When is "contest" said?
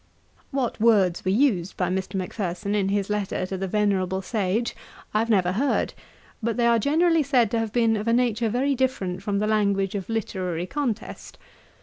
10.65-11.37